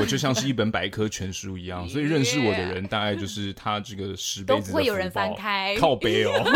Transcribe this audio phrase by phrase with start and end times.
[0.00, 6.32] 我就像是一本百科全书一样，所以认识我的人大概就是他这个十辈子都不会有人翻开靠背哦。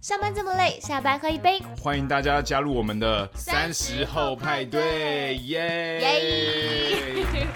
[0.00, 1.60] 上班这么累，下班喝一杯。
[1.80, 6.00] 欢迎大家加入我们的三十后派对，耶！
[6.00, 7.24] 耶！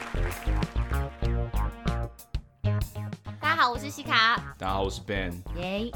[3.40, 4.36] 大家好，我是西卡。
[4.58, 5.32] 大家好，我是 Ben。
[5.56, 5.90] 耶！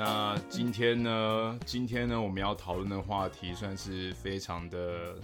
[0.00, 1.58] 那今天呢？
[1.66, 2.18] 今天呢？
[2.18, 5.14] 我们要讨论的话题算是非常的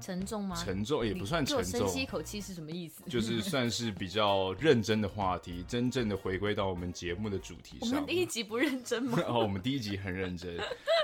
[0.00, 0.56] 沉重吗？
[0.56, 1.80] 沉重也不算沉重。
[1.80, 3.04] 深吸一口气是什么意思？
[3.06, 7.90] 就是算是比较认真的话题， 真正的回归到我们节目的主题上。
[7.90, 9.18] 我们第一集不认真吗？
[9.28, 10.56] 哦，我们第一集很认真。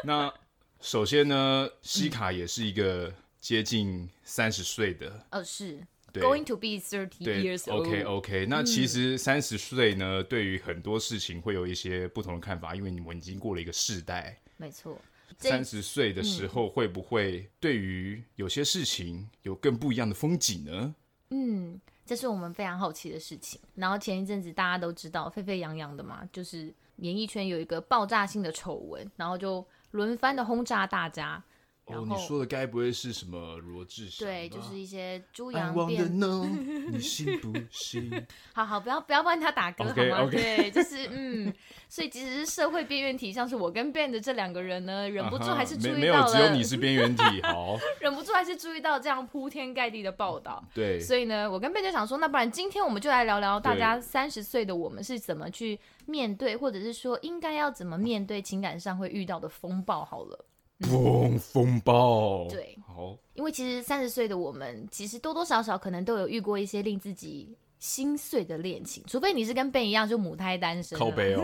[0.02, 0.32] 那
[0.80, 5.26] 首先呢，西卡也是一个接近三十岁的。
[5.30, 5.86] 哦，是。
[6.20, 7.86] 对 Going to be thirty years old。
[7.86, 14.38] OK OK，那其实三十岁呢，对于很多事情会有一些不同的看法，因为你们已经过了一个世代。
[14.56, 14.98] 没错。
[15.38, 20.94] 三十岁的时候，会不会对于有些事情有更不一样的风景呢？
[21.28, 23.60] 嗯，这是我们非常好奇的事情。
[23.74, 31.42] 然后前一阵子大家都知道沸沸扬扬的嘛，就是演艺圈有一个爆炸性的丑闻，然后就轮番的轰炸大家。
[31.86, 34.26] 哦，你说的该不会是什么罗志祥？
[34.26, 36.04] 对，就是一些猪羊变。
[36.90, 38.10] 你信不信？
[38.52, 40.30] 好好，不要不要帮他打歌，okay, 好吗？Okay.
[40.30, 41.52] 对，就是嗯，
[41.88, 45.98] 所以其实是社会边缘体，像是我跟 Ben 的这两个人呢，忍不住还是注意到了。
[45.98, 50.64] Uh-huh, 没，没有，只有你是边缘体，好， 忍不住还是注意到这样铺天盖地的报道。
[50.74, 60.44] 对，所以呢，我跟 Ben 就想说，那不然今天我们就来聊聊大家三十岁的我们是怎么去面对，或者是说应该要怎么面对情感上会遇到的风暴好了。
[60.80, 71.40] 风风暴，对，好，因为其实三十岁的我们，其实多多少少可能都有遇过一些令自己心碎的恋情，除非你是跟 Ben 一样就母胎单身，靠背哦，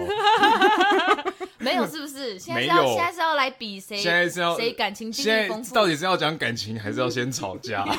[1.59, 2.39] 没有是不是？
[2.39, 3.97] 现在是要现在是要来比谁？
[3.97, 5.75] 现在是要谁感情经历丰富？
[5.75, 7.83] 到底是要讲感情，还是要先吵架？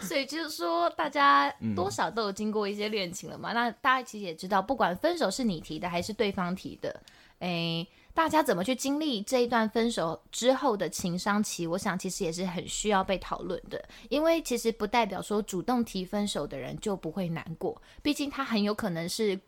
[0.00, 3.52] 所以就是说，大家多少都有经过一些恋情了嘛。
[3.52, 7.02] 嗯、那大家其实也知道，不管分手是你提的还是对方提的，
[7.40, 7.86] 哎。
[8.18, 11.68] 大家怎么去经历这一段分手之后的情伤期？
[11.68, 13.80] 我想其实也是很需要被讨论的，
[14.10, 19.38] 因为其实不代表说主动提分手的人就不会难过，毕竟他很有可能是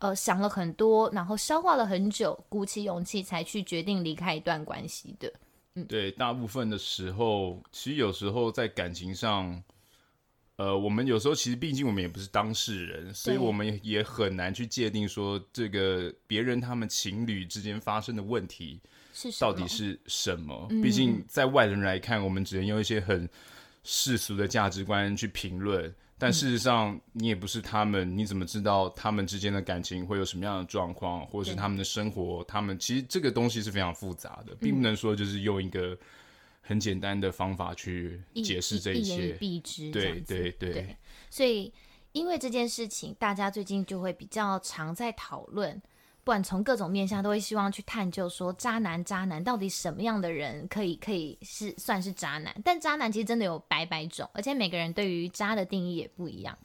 [0.00, 5.32] 呃想了很多，然后消化了很久，鼓起勇气才去决定离开一段关系的。
[5.76, 9.62] 嗯，对，大部分的时候，其实有时候在感情上。
[10.56, 18.80] 呃，我们有时候其实毕竟我们也不是当事人，所以我们也很难去界定说这个别人他们情侣之间发生的问题
[19.38, 20.66] 到底是什么。
[20.82, 23.28] 毕竟在外人来看，我们只能用一些很
[23.84, 32.42] 世俗的价值观去评论，但事实上你也不是他们，你怎么知道他们之间的感情会有什么样的状况，或者是他们的生活？
[32.48, 35.94] 他们其实这个东西是非常复杂的，并不能说就是用一个。
[36.66, 40.96] 很简单的方法去解释这一切，一言以蔽之，对对对，对。
[41.30, 41.72] 所以，
[42.12, 45.80] 因为这件事情，大家最近就会比较常在讨论，
[46.24, 52.54] 不管从各种面向，都会希望去探究说，渣男渣男到底什么样的人可以可以是算是渣男？
[52.64, 56.58] 但渣男其实真的有百百种，而且每个人对于渣的定义也不一样。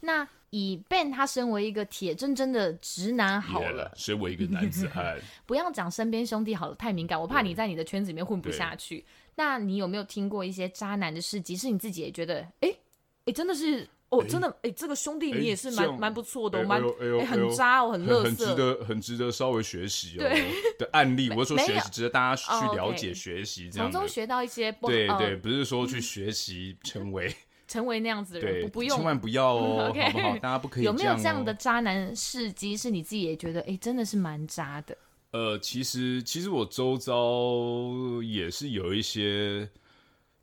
[0.00, 9.04] 那以 Ben 他身为一个铁铮铮的直男好了，yeah, 身为一个男子汉， 不要讲身边兄弟好了，太敏感，我怕你在你的圈子里面混不下去。
[9.36, 11.56] 那你有没有听过一些渣男的事迹？
[11.56, 12.78] 是你自己也觉得，哎、欸、哎、
[13.26, 20.44] 欸，真的是哦，真的哎、欸，这个兄弟你也是蛮蛮、欸、不错的，蛮哎、欸欸、很渣哦，很乐值得很值得稍微学习哦对
[20.78, 21.28] 的案例。
[21.36, 24.86] 我说学习，值得大家去了解学习，从中学到一些不。
[24.88, 27.34] 对对，不是说去 学习成为、嗯、
[27.66, 30.38] 成为那样子的人，不不用，千万不要哦，好不好？
[30.38, 30.86] 大家不可以、哦。
[30.86, 32.76] 有没有这样的渣男事迹？
[32.76, 34.96] 是你自己也觉得，哎、欸，真的是蛮渣的。
[35.32, 39.68] 呃，其实其实我周遭也是有一些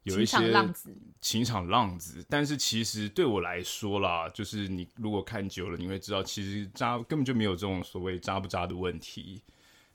[0.04, 9.42] 有一些情场浪子，情场浪子，但是其实对我来说啦，就是你如果看久了，你会知道，其实渣根本就没有这种所谓渣不渣的问题。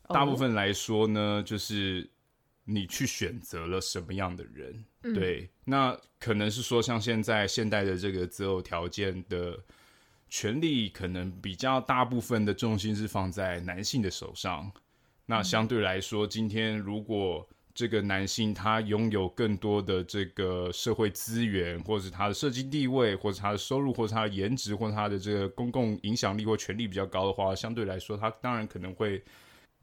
[0.09, 2.09] 大部分来说呢，就是
[2.65, 9.59] 你去选择了什么样的人，嗯、对，那可能是说像现在现代的这个择偶条件的。
[10.29, 14.71] 权力可能比较大部分的重心是放在男性的手上，
[15.27, 29.23] 那相对来说，今天如果这个男性他拥有更多的这个社会资源，或者是他的社经地位，或者他的收入，或者他的颜值，或者他的这个公共影响力或权力比较高的话，相对来说，他当然可能会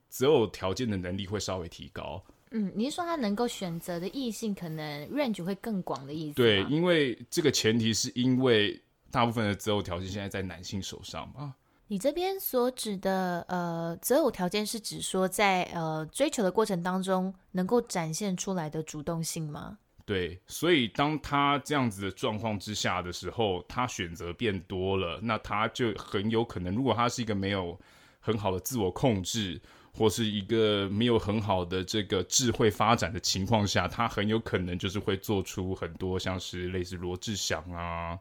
[0.09, 2.23] 择偶条件的能力会稍微提高。
[2.51, 6.35] 嗯，你是说他能够选择的异性可能 range 会更广的意思？
[6.35, 8.79] 对，因为这个前提是因为。
[9.15, 11.55] 大部分的择偶条件现在在男性手上嘛，
[11.87, 19.77] 你这边所指的呃择偶条件是指说在呃追求的过程当中能够展现出来的主动性吗？
[20.05, 27.79] 对，所以当他这样子的状况之下的时候，他选择变多了，那他就很有可能，如果他是一个没有
[28.19, 29.61] 很好的自我控制，
[29.93, 38.19] 或是一个没有很好的这个智慧发展的情况下，他很有可能就是会做出很多像是类似罗志祥啊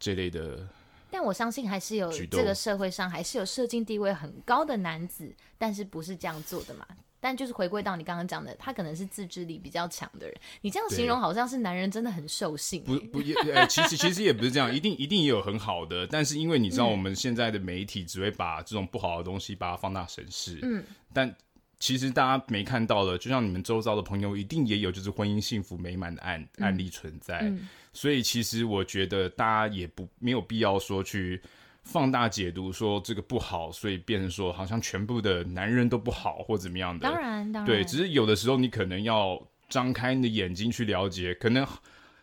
[0.00, 0.66] 这类的。
[1.12, 6.86] 但我相信还是有这个社会上还是有社经地位很高的男子，但是不是这样做的嘛？
[7.22, 10.34] 但就是回归到你刚刚讲的，他可能是自制力比较强的人。
[10.62, 12.82] 你这样形容好像是男人真的很兽性。
[12.84, 16.06] 不不也呃，其实其实也不是这样，一定一定也有很好的。
[16.06, 20.82] 但是因为你知道我们现在的媒体只会把这种不好的东西把它放大审视，嗯，
[21.12, 21.34] 但
[21.78, 27.52] 其实大家没看到的，就像你们周遭的朋友一定也有就是婚姻幸福美满的案案例存在。
[27.92, 31.42] 所以其实我觉得大家也不没有必要说去
[31.82, 37.08] 放大解读说这个不好，所以变成说好像全部的男人都不好或怎么样的。
[37.08, 41.66] 当然，当然，对，只是有的时候你可能要张开你的眼睛去了解，可能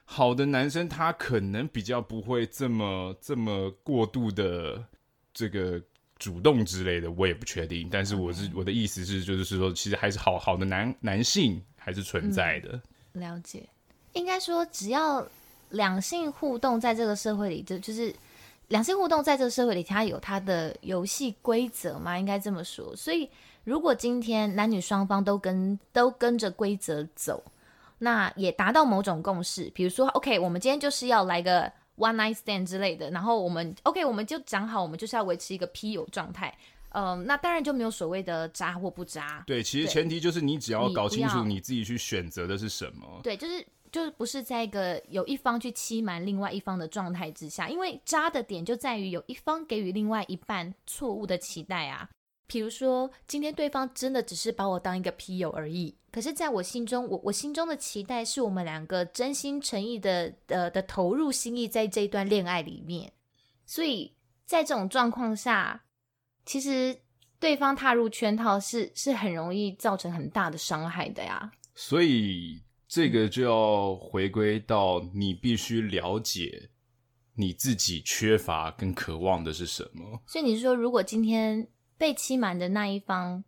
[0.05, 4.81] 好的男生他可能比较不会这么这么过度的
[5.33, 5.81] 这个
[6.17, 7.89] 主动之类的，我也不确定。
[7.91, 12.81] 但是我是我的意思是，就是说其实还是好好的男男性还是存在的。
[13.13, 13.67] 嗯，了解，
[14.13, 15.27] 应该说只要。
[15.69, 18.13] 两性互动在这个社会里，就就是
[18.69, 22.95] 两性互动在这个社会里，它有它的游戏规则嘛，应该这么说。
[22.95, 23.29] 所以，
[23.63, 27.43] 如果今天男女双方都跟都跟着规则走，
[27.99, 36.53] 那也达到某种共识，比如说，OK，我们今天就是要来个 one night stand 之类的，然后我们 OK，我们就讲好，我们就是要维持一个 P 友状态。
[36.91, 39.43] 嗯，那当然就没有所谓的渣或不渣。
[39.45, 43.19] 对，其实前提就是你只要搞清楚你自己去选择的是什么。
[43.23, 43.65] 对，就是。
[43.91, 52.09] 就是不是在一个有一方去欺瞒另外一方的状态之下，因为渣的点就在于有一方给予另外一半错误的期待啊。
[52.47, 63.11] 比如说，今天对方真的只是把我当一个啤友而已，可是在我心中，我我心中的期待是我们两个真心诚意的呃的投入心意在这一段恋爱里面。
[63.65, 64.13] 所以
[64.45, 65.83] 在这种状况下，
[66.45, 66.97] 其实
[67.39, 71.51] 对方踏入圈套是是很容易造成很大的伤害的呀。
[71.75, 72.61] 所以。
[72.87, 76.69] 这个就要回归到你必须了解
[77.35, 80.21] 你自己缺乏跟渴望的是什么。
[80.25, 81.67] 所以你是说，如果今天
[81.97, 83.43] 被欺瞒的那一方，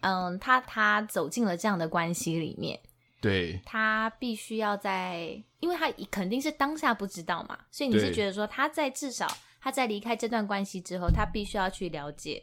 [0.00, 2.80] 嗯，他他走进了这样的关系里面，
[3.20, 9.30] 对，他必须要在，因为他肯定是当下不知道嘛，所以你是觉得说他在至少
[9.60, 12.42] 他在离开这段关系之后，他必须要去了解。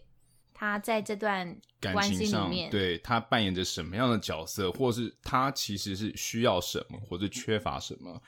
[0.60, 8.20] 他在这段感情上，对，他扮演着什么样的角色，或是他其实是需要什么，或者缺乏什么？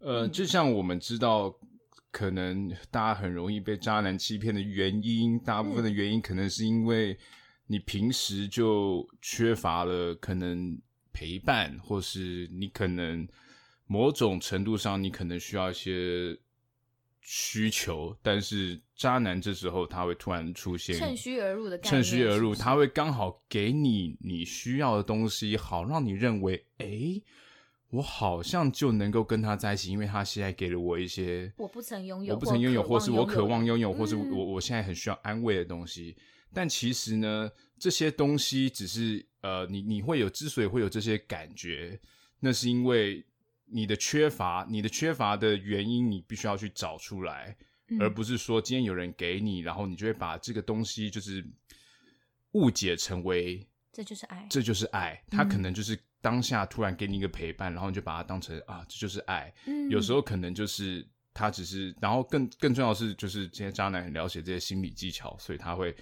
[0.00, 1.54] 呃，嗯、就像我们知道，
[2.10, 7.16] 可能大家很容易被渣男欺骗的原因，大部分的原因可能是因为
[7.68, 10.76] 你平时就缺乏了可能
[11.12, 13.24] 陪伴，或是你可能
[13.86, 16.36] 某种程度上，你可能需要一些。
[17.30, 27.22] 需求，但是渣男这时候他会突然出现，趁虚而入的概念，趁虚而入，他会刚好给你你需要的东西，好让你认为，诶，
[27.90, 36.16] 我好像就能够跟他在一起，因为他现在给了我一些我不曾拥有，我不曾拥有，或是我渴望拥有，或是我我现在很需要安慰的东西。
[36.16, 36.22] 嗯、
[36.54, 42.00] 但其实呢，这些东西只是呃，你你会有之所以会有这些感觉，
[42.40, 43.22] 那是因为。
[43.70, 47.56] 你的缺乏，你的缺乏的原因，你必须要去找出来，
[47.88, 51.44] 嗯、而不是说今天有人给你，然后你就会把这个东西就是
[52.52, 55.22] 误解成为这就是爱，这就是爱。
[55.30, 59.52] 他可能就是当下突然给你一个陪伴，嗯、然后你就把它当成啊，这就是爱。
[59.66, 61.06] 嗯、有时候可能就是。
[61.38, 65.94] 他只是，然后更更重要的是，就是这些渣男很了解这些心理技巧，所以他会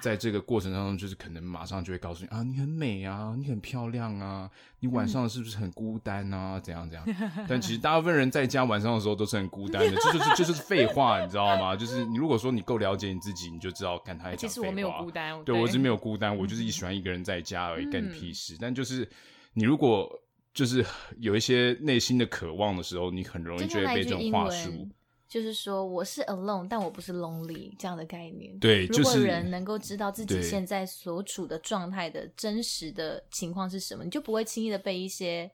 [0.00, 6.60] 在这个过程当中，就是可能马上就会告诉你啊，你很美啊，你很漂亮啊，你晚上是不是很孤单啊？
[6.60, 7.04] 怎样怎样？
[7.48, 11.74] 但其实大部分人在家晚上的时候都是很孤单的，这就是这就是废话，你知道吗？
[11.74, 14.48] 就是你如果说你够了解你自己，你就知道看他讲废话。
[14.48, 18.56] 其实我没有孤单，对，对我是没有孤单，我就是一喜欢一个人在家而已，干你屁事。
[18.60, 19.10] 但就是
[19.52, 20.08] 你如果。
[20.56, 20.82] 就是
[21.18, 24.88] 有一些内心的渴望的时候，你很容易就会被这种话术，
[25.28, 28.58] 就是说我是 alone，但我不是 lonely 这样的概念。
[28.58, 35.50] 对，就是、如果人能够知道自己现在所处的状态的真实的情况是什么，你就不会轻易的被一些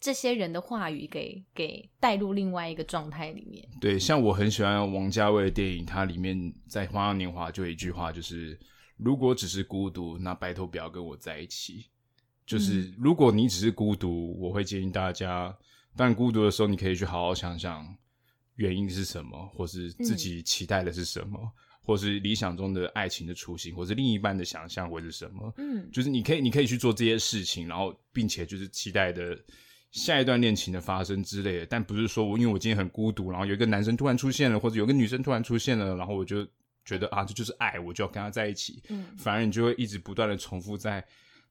[0.00, 3.62] 这些人的话语给给带入另外一个状态里面。
[3.78, 8.58] 对，像我很喜欢王家卫的电影，它里面在《花样年华》就有一句话，就是
[8.96, 11.91] 如果只是孤独，那拜托不要跟我在一起。
[12.52, 15.56] 就是如果你只是孤独，我会建议大家，
[15.96, 17.82] 但孤独的时候，你可以去好好想想
[18.56, 21.40] 原因是什么，或是自己期待的是什么，
[21.82, 29.34] 或是理想中的爱情的雏形，或是另一半的想象，或是什么，嗯，就是你可以，你可以去做这些事情，然后并且就是期待的
[29.90, 36.46] 下一段恋情的发生之类的，但不是说我因为我今天很孤独，然后有一个男生突然出现了，或者有个女生突然出现了，然后我就
[36.84, 41.02] 觉得啊，这就是爱，我就要跟他在一起，嗯，反而你就会一直不断的重复在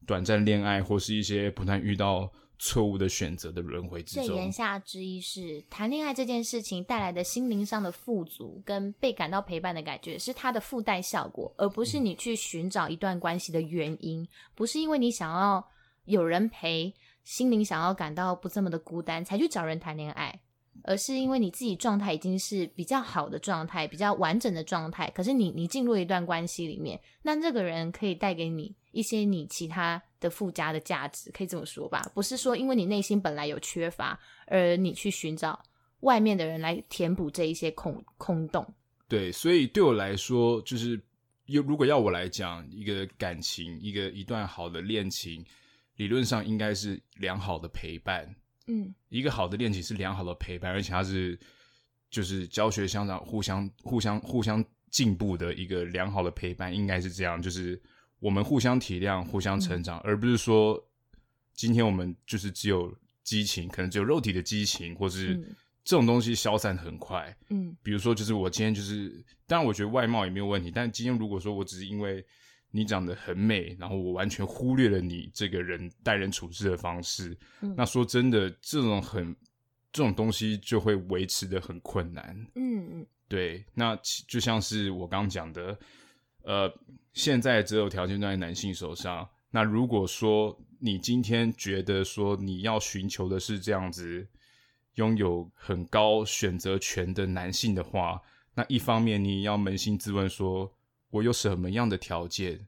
[0.06, 2.32] 短暂恋爱或是一些不断遇到。
[2.64, 14.22] 错误的选择的轮回之中，这言下之意是，谈恋爱这件事情带来的心灵上的富足跟被感到陪伴的感觉，是它的附带效果，而不是你去寻找一段关系的原因。
[14.22, 15.68] 嗯、不是因为你想要
[16.06, 16.94] 有人陪，
[17.24, 20.40] 心灵想要感到不这么的孤单，才去找人谈恋爱，
[20.84, 25.10] 而是因为你自己状态已经是比较好的状态，比较完整的状态。
[25.16, 30.02] 可是你你进入一段关系里面，那这个人可以带给你一些你其他。
[30.22, 32.00] 的附加的价值，可以这么说吧？
[32.14, 35.60] 不是说因为你内心本来有缺乏，而你去寻找
[36.02, 38.64] 外面的人来填补这一些空空洞。
[39.08, 41.02] 对，所以对我来说，就是
[41.48, 45.44] 又如果要我来讲一个感情，一个一段好的恋情，
[45.96, 48.24] 理论上应该是良好的陪伴。
[48.68, 51.36] 嗯，一个好的恋情是良好的陪伴，而且它是
[52.12, 57.82] 就是教学相长、互相互相互相进步的一个良好的陪伴，应该是这样，就是。
[58.22, 60.80] 我们互相体谅，互相成长，嗯、而不是说
[61.56, 65.36] 今天我们就是只有激情，可能只有肉体的激情，或是
[65.84, 67.36] 这种东西消散很快。
[67.50, 72.24] 嗯，比如说，就是我今天就是，当然我觉得外貌也没有问题，但今天如果说我只是因为
[72.70, 79.36] 你长得很美，然后我完全忽略了你这个人待人处事的方式，嗯、那说真的，这种很
[79.92, 82.36] 这种东西就会维持的很困难。
[82.54, 83.98] 嗯嗯，对，那
[84.28, 85.76] 就像是我刚刚讲的。
[86.44, 86.72] 呃，
[87.14, 89.28] 现在择偶条件在男性手上。
[89.52, 94.26] 那如果说你今天觉得说你要寻求的是这样子
[94.96, 98.22] 拥有很高选择权的男性的话，
[98.54, 100.74] 那一方面你要扪心自问说，
[101.10, 102.66] 我有什么样的条件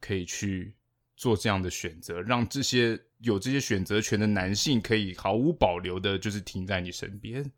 [0.00, 0.74] 可以去
[1.16, 7.50] 做这样的选择，让这些有这些选择权的男性可以毫无保留的，就是停在你身边。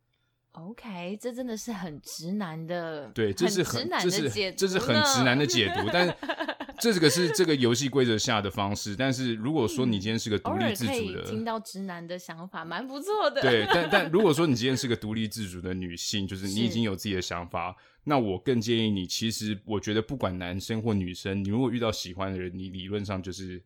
[0.56, 5.90] OK，这真的是很直男的，对，这是很，很直男的解读，这是，这是很直男的解读。
[5.92, 6.16] 但
[6.80, 8.96] 这个是这个游戏规则下的方式。
[8.96, 13.42] 但是如果说你今天是个独立自主的，听到直男的想法，蛮不错的。
[13.42, 23.62] 对，但但 如果说你今天是个独立自主的女性，就是你已经有自己的想法，那我更建议你，其实我觉得不管男生或女生，你如果遇到喜欢的人，你理论上就是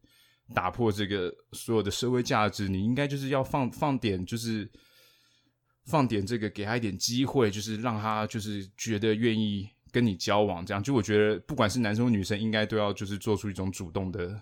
[0.52, 4.68] 打破这个所有的社会价值，你应该就是要放放点就是。
[5.86, 14.40] 放点这个，给他一点机会，就是让他就是觉得愿意跟你交往，这样就我觉得，不管是男生或女生，应该都要就是做出一种主动的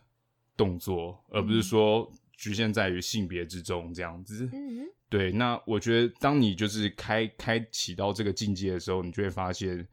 [0.56, 4.48] 动作，而不是说局限在于性别之中这样子。
[4.52, 5.32] 嗯，对。
[5.32, 9.86] 那我觉得，当你就是开开启到这个境界的时候，你就会发现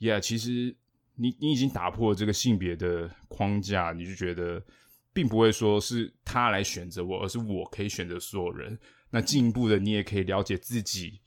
[0.00, 0.76] ，Yeah，其实
[1.14, 4.62] 你你已经打破了这个性别的框架，你就觉得
[5.12, 8.78] 并不会说是他来选择我，而是我可以选择所有人。
[9.10, 11.20] 那进一步的，你也可以了解自己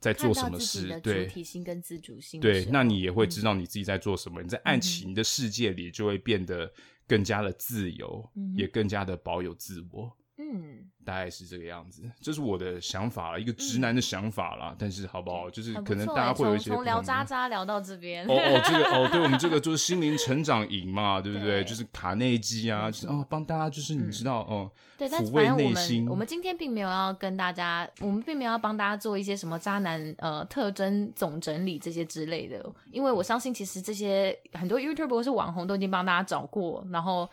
[0.00, 4.42] 在做什么事，对，主体性跟自主性，对，那你也会知道你自己在做什么。
[4.42, 6.72] 嗯、你在爱情的世界里，就会变得
[7.06, 10.16] 更加的自由，嗯、也更加的保有自我。
[10.40, 14.68] 嗯，大概是这个样子，这是我的想法，一个直男的想法啦。
[14.70, 15.50] 嗯、但是好不好？
[15.50, 18.24] 就是可能大家会有一些从聊渣渣聊到这边。
[18.24, 21.48] 哦哦，这个哦，对我们这个 就是心灵成长营嘛，对不对？
[21.48, 37.28] 对就是卡内基啊，就是哦，帮大家就是你知道、嗯、哦，对，但是反正我们我们今天并没有要跟大家，我们并没有要帮大家做一些什么渣男呃特征总整理这些之类的，因为我相信其实这些很多 YouTuber 或是网红都已经帮大家找过，然后。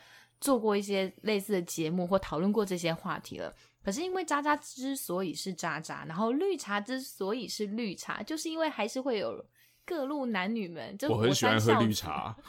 [0.45, 3.51] 做过一些类似的节目或讨论过这些话题了，
[3.83, 9.43] 可是因为渣渣之所以是渣渣，然后绿茶之所以是绿茶，就是因为还是会有
[9.83, 12.37] 各路男女们，就我很喜欢喝绿茶。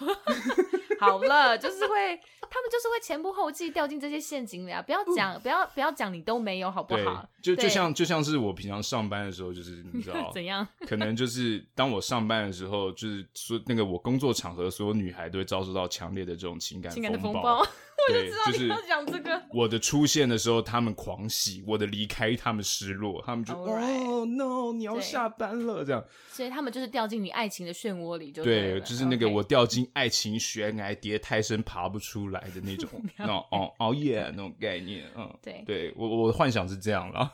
[0.98, 2.16] 好了，就是会，
[2.50, 4.80] 他们就是会前仆后继掉进这些陷阱里啊！
[4.80, 7.28] 不要讲，不要不要讲，你都没有，好不好？
[7.42, 10.66] 就就像就像是我平常上班的时候，就是你知道 怎样？
[10.86, 17.62] 可能就是当我上班的时候，就是说那个我工作场合，所有女孩都会遭受到强烈的这种情感风暴。
[18.08, 19.42] 对，就知道你要讲这个。
[19.52, 23.22] 我的出现的时候，他们狂喜；我的离开，他们失落。
[23.24, 26.04] 他们就哦 no，你要下班了这样。
[26.28, 35.04] 所以他们就是掉进你爱情的漩涡里，就对，就是那个我掉进爱情悬崖，跌太深爬不出来的那种， 那种熬熬夜那种概念。
[35.16, 37.32] 嗯， 对，对我我的幻想是这样啦。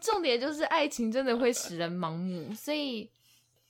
[0.00, 3.08] 重点就是爱情真的会使人盲目，所以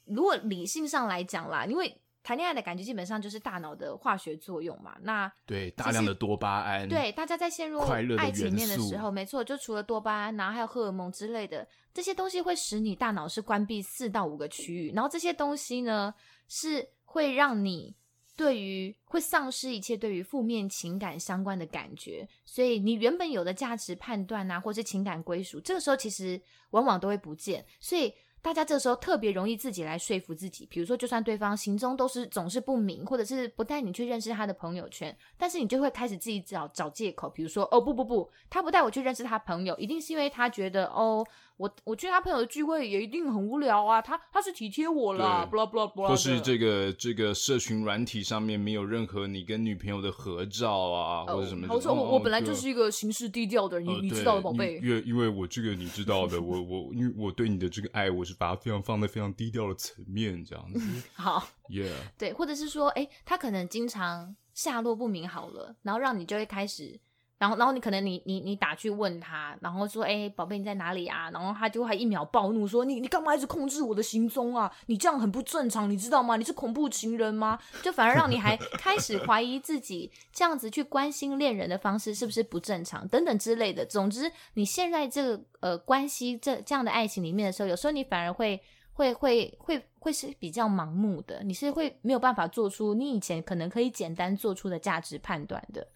[0.07, 1.95] 如果理性上来讲啦，因为。
[2.31, 16.15] 谈恋爱的感觉基本上就是大脑的化学作用嘛，那对大量的多巴胺，对大家在陷入爱情面的时候，没错，就除了多巴胺，然后还有荷尔蒙之类的这些东西，会使你大脑是关闭四到五个区域，然后这些东西呢
[16.47, 17.93] 是会让你
[18.37, 28.15] 对于会丧失一切对于负面情感相关的感觉，所以你原本有的价值判断啊，或是情感归属，这个时候其实往往都会不见，所以。
[28.43, 41.27] 大家这时候特别容易自己来说服自己，比如说，就算对方行踪都是总是不明，或者是不带你去认识他的朋友圈，但是你就会开始自己找找借口，比如说，哦不不不，他不带我去认识他朋友，一定是因为他觉得哦。
[41.61, 51.67] 我我去他朋友的聚会也一定很无聊啊，他他是体贴我了，blah blah blah，或是这个这个社群软体上面没有任何你跟女朋友的合照啊，呃、或者什么。
[51.69, 54.81] 我说我我本来就是一个行事低调的人，你知道的，宝贝。
[54.83, 60.81] 因为因为我这个你知道的，我我因为我对你的这个爱，我是把它非常放在非常低调的层面这样子。
[61.13, 66.99] 好，Yeah， 对，或者是说，哎，他可能经常下落不明，好了，然后让你就会开始。
[67.41, 71.31] 然后，然后你可能你你你打去问他，然后说，哎，宝贝你在哪里啊？
[71.31, 74.71] 然后他就会一秒暴怒说，你你干嘛一直控制我的行踪啊？
[74.87, 76.37] 你这样很不正常，你知道吗？
[76.37, 77.59] 你是恐怖情人吗？
[77.83, 83.87] 就反而让你还 开始怀疑自己，这样子去关心恋人的方式是不是不正常等等之类的。
[83.87, 88.61] 总之，你现在这个呃关系这这样的爱情里面的时候，有时候你反而会
[88.93, 95.87] 会会会会是比较盲目的，你是会没有办法做出你以前可能可以简单做出的价值判断的。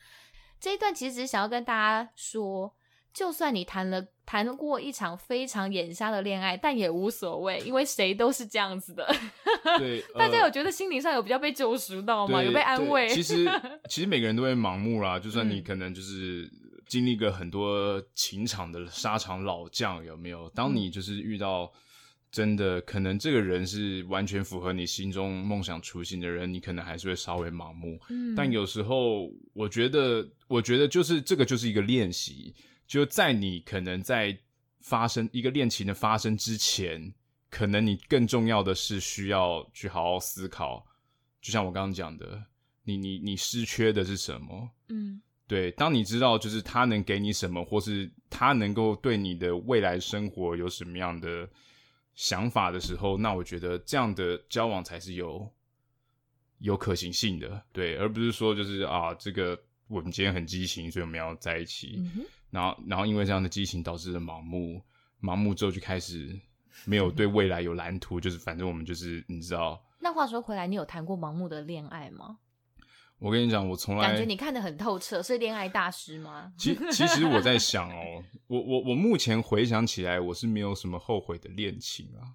[0.64, 2.74] 这一段其实只是想要跟大家说，
[3.12, 9.06] 就算你谈了谈过一场非常眼瞎的恋爱，但也无所谓，因为谁都是这样子的。
[9.78, 12.42] 对， 大家有觉得心灵上有比较被救赎到吗？
[12.42, 13.06] 有被安慰？
[13.10, 13.46] 其实，
[13.90, 15.20] 其实每个人都会盲目啦。
[15.20, 16.50] 就算你可能就是
[16.86, 20.48] 经历过很多情场的沙场老将，有没有？
[20.54, 21.70] 当你就是遇到。
[22.32, 27.96] 真的，可能这个人是完全符合你心中梦想初心的人，你可能还是会稍微盲目。
[28.10, 32.54] 嗯，但有时候我觉得，我觉得就是这个就是一个练习，
[32.86, 34.38] 就在你可能在
[34.80, 37.14] 发生一个恋情的发生之前，
[37.48, 40.86] 可能你更重要的是需要去好好思考。
[41.40, 42.44] 就像我刚刚讲的，
[42.82, 44.68] 你你你失缺的是什么？
[44.90, 51.48] 嗯，对，当你知道就是他能给你什么，或是他能够对你的未来生活有什么样的。
[52.16, 55.52] 想法的时候，那我觉得这样的交往才是有
[56.64, 64.80] 有可行性的，对，而不是说就是啊，这个我们今天很激情，所以我们要在一起，嗯、然后然后因为这样的激情导致了盲目，
[65.20, 66.40] 盲目之后就开始
[66.86, 69.84] 没有对未来有蓝图，就是反正我们就是你知道。
[70.00, 72.38] 那话说回来，你有谈过盲目的恋爱吗？
[73.18, 76.50] 我跟你讲，我从来感觉你看得很透彻，是恋爱大师吗？
[76.56, 82.32] 其其实我在想哦， 我我我目前回想起来，我是没有什么后悔的恋情啊。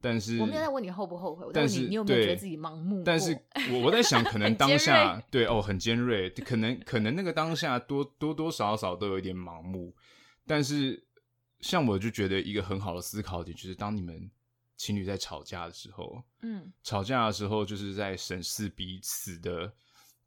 [0.00, 3.02] 但是我没有在问你后不后悔，但是你有没有觉得自己盲目？
[3.06, 3.38] 但是
[3.72, 9.94] 我我在想，可能当下对哦很尖锐，可能可能那个当下多多多少少都有一点盲目。
[10.46, 11.02] 但是
[11.60, 14.30] 像我就觉得一个很好的思考点，就是当你们
[14.76, 19.72] 情侣在吵架的时候，嗯，吵架的时候就是在审视彼此的。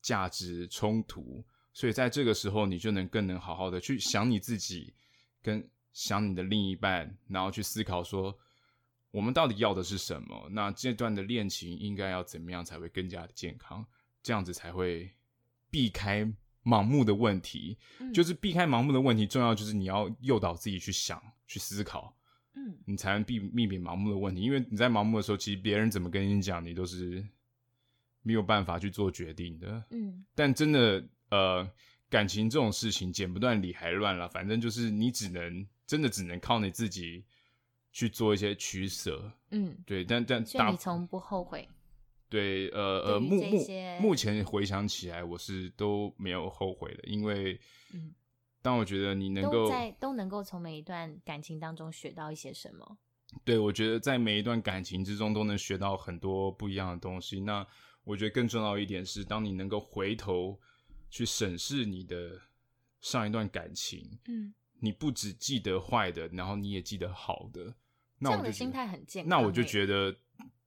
[0.04, 4.94] 价值冲突，所以在这个时候，你就能更能好好的去想你自己，
[5.42, 8.38] 跟想你的另一半，然后去思考说，
[9.14, 10.50] 我们到底要的是什么？
[10.52, 13.86] 那这段的恋情应该要怎么样才会更加的健康？
[14.24, 15.10] 这样子才会
[15.70, 16.26] 避开
[16.64, 17.78] 盲目的问题。
[18.00, 22.18] 嗯，就是避开盲目的问题，重要就是你要诱导自己去想、去思考，
[22.56, 24.42] 嗯，你才能避避免盲目的问题。
[24.42, 27.24] 因为你在盲目的时候，其实别人怎么跟你讲，你都是。
[28.26, 31.70] 没有办法去做决定的，嗯，但真的，呃，
[32.10, 37.26] 感情这种事情剪不断理还乱了，反正就是你只能真的只能靠你自己
[37.94, 41.66] 去做一些取舍，嗯，对，但但所以你从不后悔，
[42.28, 43.66] 对，呃呃，目目
[44.02, 47.58] 目前回想起来，我是都没有后悔的，因为，
[47.94, 48.14] 嗯，
[48.62, 52.98] 当我觉得你能够都在都能够从每一段感情当中学到一些什么，
[53.46, 57.66] 对，我觉得在每一段感情之中都能学到很多不一样的东西，那。
[58.06, 60.60] 我觉得更重要一点是，当你能够回头
[61.10, 62.38] 去审视你的
[63.00, 67.74] 上一段感情，嗯，你不只记得坏的，然后你也记得好的，
[68.24, 69.30] 那我就这样的心态很健康。
[69.30, 70.16] 那我就觉得，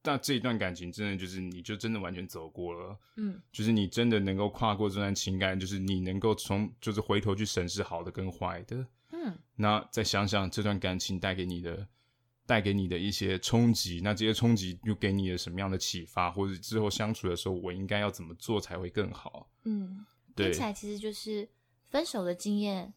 [0.03, 11.87] 那这一段感情真的就是，你就真的完全走过了，嗯，就是你真的能够跨过这段情感，就是你能够从就是回头去审视好的跟坏的，嗯，那再想想这段感情带给你的。
[12.47, 16.31] 带给你的一些冲击，那这些冲击又给你了什么样的启发？
[16.31, 19.49] 或者之后相处的时候，我应该要怎么做才会更好？
[19.65, 21.49] 嗯，对，听起来其实就是
[21.89, 22.93] 分手的经验，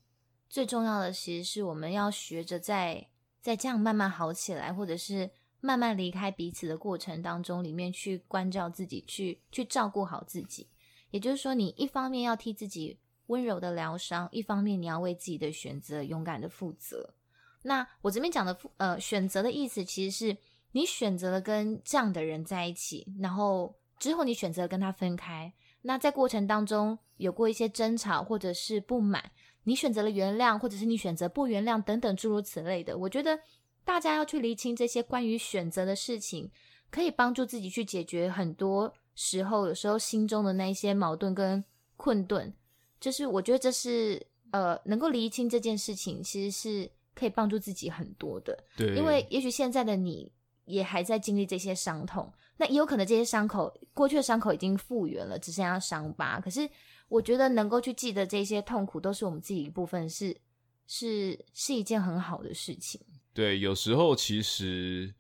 [0.49, 3.05] 最重要的其实是我们要学着在
[3.40, 10.68] 在这样慢慢好起来，或者是慢慢离开彼此的过程当中，里面去关照自己，去去照顾好自己。
[11.11, 17.14] 也就是说，你一方面要替自己温柔的疗伤，一方面你要为自己的选择勇敢的负责。
[17.62, 20.37] 那我这边讲的负呃选择的意思，其实是
[20.72, 29.31] 你选择了跟这样的人在一起，然后之后你选择跟他分开，那在过程当中有过一些争吵或者是不满，
[29.64, 32.96] 你选择了原谅，或者是你选择不原谅等等诸如此类的。
[32.96, 33.38] 我觉得
[33.85, 36.51] 大家要去厘清这些关于选择的事情，
[36.90, 41.62] 可以帮助自己去解决很多时候有时候心中的那些矛盾跟
[41.96, 42.53] 困顿。
[42.99, 44.20] 就是我觉得这是
[44.51, 48.59] 呃能够厘清这件事情，其实是可以帮助自己很多的。
[48.77, 50.31] 对，因为也许现在的你
[50.64, 52.31] 也还在经历这些伤痛。
[52.59, 56.38] 那也有可能这些伤口，过去的伤口已经复原了，只剩下伤疤。
[56.38, 56.68] 可是
[57.11, 60.29] 我觉得能够去记得这些痛苦，都是我们自己一部分是，
[60.87, 63.01] 是是是一件很好的事情。
[63.35, 65.12] 对，有时候其实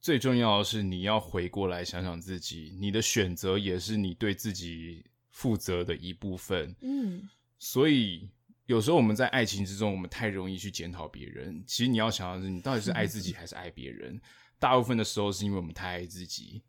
[0.00, 6.76] 最重要的是你要回过来想想自己，你的选择也是你对自己负责的一部分。
[6.82, 7.26] 嗯，
[7.58, 8.30] 所以
[8.66, 11.64] 有时候我们在爱情之中，我们太容易去检讨别人。
[11.66, 14.20] 其实你要想的是，你到底是爱自己还是爱别人？
[14.58, 16.62] 大部分的时候是因为我们太爱自己，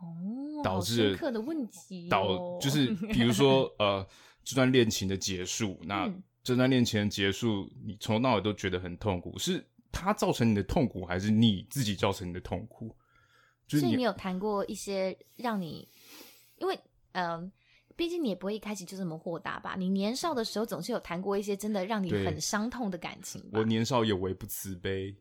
[0.00, 4.06] 哦，导致深刻的问题、哦，导就 是比如说呃，
[4.44, 6.08] 这段恋情的结束，那
[6.42, 12.96] 这段恋情的结束，你从头到尾都觉得很痛苦，是他造成你的痛苦，还是你自己造成你的痛苦？
[13.66, 15.86] 就是你，所以你有谈过一些让你，
[16.58, 16.78] 因为
[17.12, 17.52] 嗯、呃，
[17.96, 19.74] 毕竟你也不会一开始就这么豁达吧？
[19.76, 23.44] 你年少的时候总是有谈过一些真的让你很伤痛的感情。
[23.52, 25.14] 我年少有为不慈悲。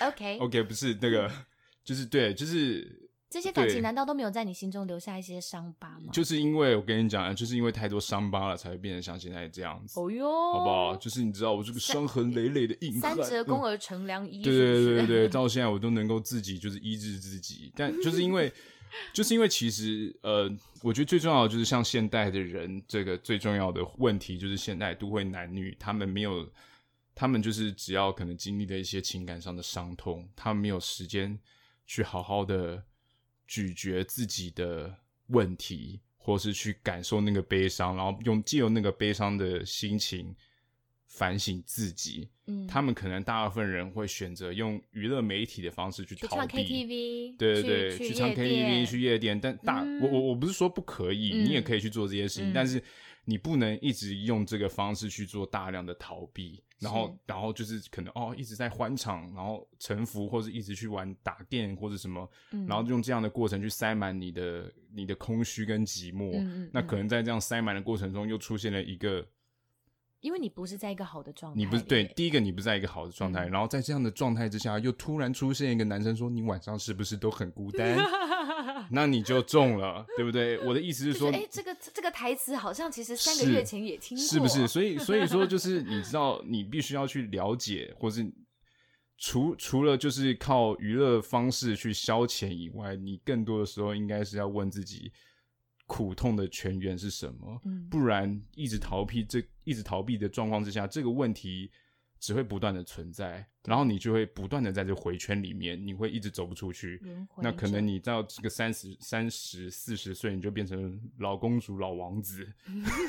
[0.00, 0.38] OK，OK，okay.
[0.48, 1.30] okay, 不是那个，
[1.84, 6.12] 就是对，就是这些感情难道都没有在你心中留下一些伤疤吗？
[6.12, 10.00] 就是因为我跟你讲，就是因为太多伤疤了，才会变成像现在这样子。
[10.00, 10.96] 哦哟，好不好？
[10.96, 14.42] 就是你知道我这个伤痕累累的硬汉，三折肱而成良医。
[14.42, 18.52] 对对对对对， 到现在我都能够自己就是医治自己，但就是因为，
[19.12, 20.50] 就是因为其实呃，
[20.82, 26.48] 我觉得最重要的就是像现代的人，这个最重要的问题就是现代都会男女他们没有。
[27.16, 31.38] 他们就是只要可能经历了一些情感上的伤痛，他们没有时间
[31.86, 32.82] 去好好的
[33.46, 34.94] 咀嚼自己的
[35.28, 40.34] 问题，或是去感受那个悲伤，然后用借由那个悲伤的心情
[41.06, 42.28] 反省自己。
[42.46, 46.58] 嗯，他们可能大部分人会选择用娱乐媒体的方式去逃避。
[46.58, 49.40] KTV，对对对，去，去唱 KTV，去夜店。
[49.40, 52.82] 但大、嗯、我我我不是说不可以，你也可以去做这些事情，嗯、但是
[53.24, 56.62] 你不能一直用这个方式去做大量的逃避。
[56.84, 66.70] 然后，然后就是可能哦，一直在欢场，然后沉浮，或者一直去玩打电或者什么，嗯、然后用这样的过程去塞满你的你的空虚跟寂寞。
[66.72, 69.26] 那可能在这样塞满的过程中，又出现了一个，
[70.24, 77.94] 因为你不是在一个好的状态，你不是对，第一个你不在一个好的状态，嗯、然后在这样的状态之下，又突然出现一个男生说：“你晚上是不是都很孤单？
[78.90, 80.58] ”那你就中了，对不对？
[80.66, 84.66] 我的意思是说，哎，这个这个台词好像其实三个月前也听过，是不是？
[84.66, 88.24] 所以所以说， 就是你知道，你必须要去了解，或是
[89.18, 95.12] 除除了就是靠娱乐方式去消遣以外，你更多的时候应该是要问自己，
[95.86, 97.60] 苦痛的泉源是什么？
[97.64, 101.70] 嗯，不然一直逃避这一直逃避的状况之下，这个问题。
[102.20, 106.98] 只会不断的存在，然后你就会不断的在这回圈里面，你会一直走不出去。
[107.36, 112.50] 那可能你到这个三十三十四十岁，你就变成老公主、老王子。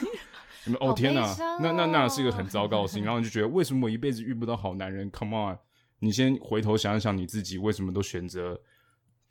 [0.82, 3.06] 哦天哪，哦、那那那是一个很糟糕的事情。
[3.06, 5.58] 然后你就觉得，为什么我一辈子遇不到好男人？Come on，
[6.00, 8.62] 你先回头想想你自己，为什么都选择？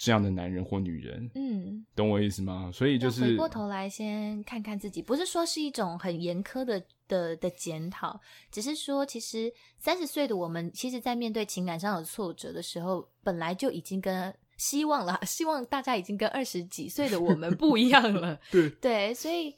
[0.05, 2.71] 这样的男人或女人，嗯，懂我意思吗？
[2.75, 18.39] 所以就是回过头来先看看自己，不是说是一种很严苛的的的检讨，只是说，其实三十岁的我们，其实在面对情感上的挫折的时候，本来就已经跟希望了， 希望大家已经跟二十几岁的我们不一样了。
[18.53, 19.55] 对对，所以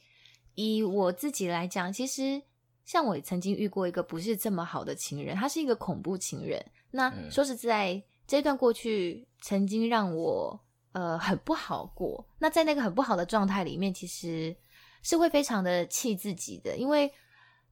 [0.55, 2.41] 以我自己来讲，其实
[2.85, 6.65] 像我曾经遇过一个不是这么好的情人，他是一个恐怖情人。
[6.93, 8.01] 那说实在。
[8.27, 10.61] 这段过去曾经让我
[10.93, 14.57] 呃很不好过，那在那个很不好的状态里面，其实
[15.03, 17.13] 是会非常的气自己的，因为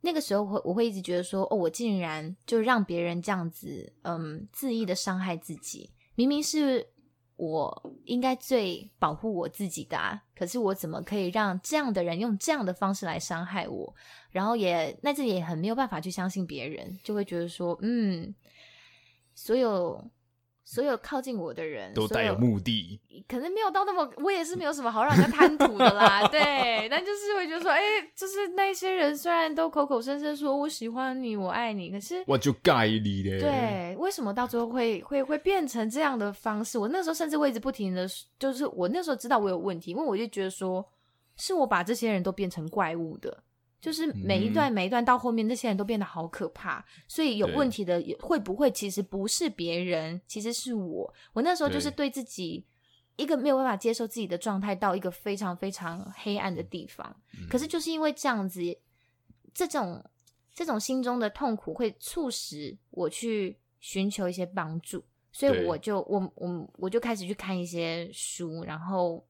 [0.01, 6.87] 那个时候会我会一直觉得说，哦，我竟然就让别人这样子，嗯，恣意的伤害自己，明明是
[7.37, 13.93] 我应该最保护我自己的啊，可是我怎么可以让这样的人用这样的方式来伤害我？
[14.31, 18.33] 然后也那这也很没有办法去相信别人，就会觉得说，嗯，
[19.35, 20.09] 所有。
[20.65, 22.99] 所有靠近我的人都带有目的，
[23.29, 26.27] 可能没有到那么，我也是没有什么好让人家贪图的啦。
[26.33, 33.39] 对，但就是会觉得说，哎、欸，就是那些人虽然都口口声声说我喜欢你，我爱你，可是我就该你的。
[33.41, 36.79] 对，为什么到最后会会会变成这样的方式？
[36.79, 40.85] 我那时候甚至会一直不停的，就是我那时候知道我有问题，因为我就觉得说，
[41.37, 43.37] 是我把这些人都变成怪物的。
[43.85, 51.15] 就是每一段每一段到后面，那些人都变得好可怕，所以有问题的也会不会其实不是别人，其实是我。
[51.35, 52.11] 我那时候就是对。
[52.15, 52.65] 自己
[53.17, 57.05] 一个没有办法接受自己的状态到一个非常非常黑暗的地方。
[57.33, 58.61] 嗯、可是就是因为这样子，
[59.53, 60.01] 这种
[60.55, 69.27] 这种心中的痛苦会促使我去寻求一些帮助，所以我就我我我就开始去看一些书，然后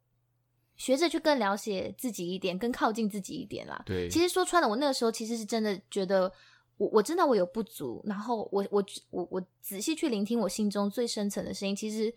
[0.76, 3.82] 学着去更了解自己一点，更靠近自己一点啦。
[3.86, 6.32] 对，其实说穿了，我那个时候其实是真的觉得。
[6.76, 11.76] 我我知道我有不足，然后我我我我仔细去聆听我心中最深层的声音。
[11.76, 12.12] 其实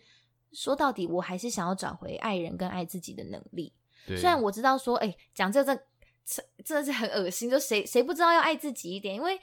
[0.51, 3.71] 说到底，我还是想要找回爱人跟爱自己的能力。
[4.07, 5.79] 虽然我知道说，哎，讲这个
[6.25, 9.13] 这真的是很恶心，就谁谁不知道要爱自己一点？
[9.13, 9.39] 因为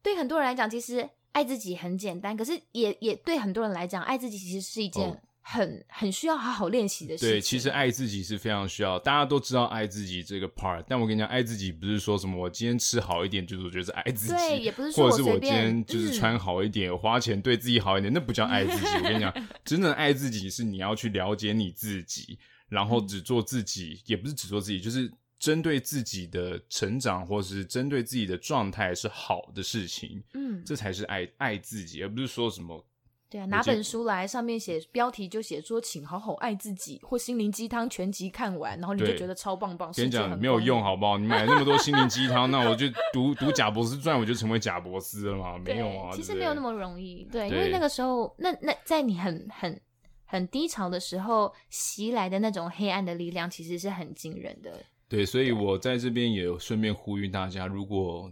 [0.00, 5.06] 对很多人来讲，其实爱自己很简单，可是也也对很多人来讲，爱自己其实是一件。
[5.06, 5.20] 哦
[5.52, 7.30] 很很需要好好练习的事情。
[7.30, 8.96] 对，其实爱自己是非常需要。
[9.00, 14.32] 大家都知道爱自己这个 part，但我跟你讲，爱自己不是说什么我今天吃好一点，就是我觉得是爱自己。
[14.32, 18.86] 对，也不是说或者是我今天就是穿好一点，嗯、花钱对自己好一点，那不叫爱自己。
[18.98, 19.34] 我跟你讲，
[19.64, 30.22] 真正爱自己是你要去了解你自己，然后只做自己，嗯、也不是只做自己，就是针对自己的成长，或是针对自己的状态是好的事情。
[30.34, 32.86] 嗯，这才是爱爱自己，而不是说什么。
[33.30, 39.92] 对啊，拿本书来，上面写标题就写说，请好好爱自己，或心灵鸡汤全集看完，然后你就觉得超棒棒。
[39.94, 41.16] 跟你讲没有用，好不好？
[41.16, 45.56] 你买了那么多心灵鸡汤，那我就读读贾伯斯传，我就成为贾伯斯了吗？
[45.58, 47.22] 没有啊，其实没有那么容易。
[47.30, 49.80] 对，对因为那个时候，那那在你很很
[50.24, 54.72] 很低潮的时候，袭来的那种黑暗的力量，其实是很惊人的。
[55.08, 58.28] 对，所以我在这边也顺便呼吁大家，如果